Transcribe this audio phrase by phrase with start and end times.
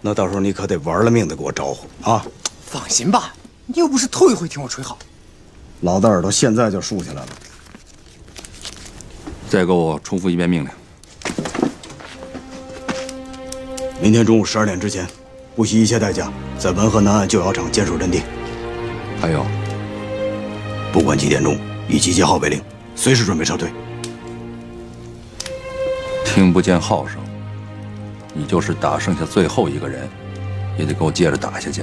[0.00, 2.24] 那到时候你可得玩了命的给我招呼啊！
[2.64, 3.34] 放心吧，
[3.66, 4.98] 你又不是头一回听我吹号。
[5.80, 7.28] 老子耳朵现在就竖起来了。
[9.48, 10.70] 再给我重复一遍命令。
[14.00, 15.06] 明天中午十二点之前，
[15.54, 18.22] 不惜一切代价，在文河南岸旧窑厂坚守阵地。
[19.20, 19.44] 还有，
[20.92, 21.58] 不管几点钟，
[21.88, 22.62] 以集结号为令，
[22.94, 23.68] 随时准备撤退。
[26.24, 27.20] 听不见号声，
[28.34, 30.08] 你就是打剩下最后一个人，
[30.78, 31.82] 也得给我接着打下去。